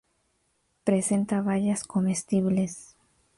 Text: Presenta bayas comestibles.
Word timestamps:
Presenta 0.83 1.41
bayas 1.43 1.83
comestibles. 1.83 2.95